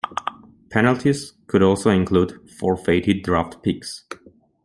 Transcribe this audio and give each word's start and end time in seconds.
Penalties 0.71 1.33
could 1.45 1.61
also 1.61 1.91
include 1.91 2.49
forfeited 2.49 3.21
draft 3.21 3.61
picks. 3.61 4.03